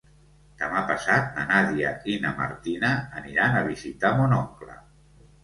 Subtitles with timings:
[0.61, 4.81] Demà passat na Nàdia i na Martina aniran a visitar mon oncle.